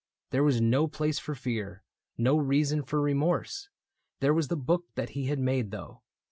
[0.31, 1.83] There was no place for fear.
[2.17, 3.69] No reason for remorse.
[4.19, 6.01] There was the book That he had made, though.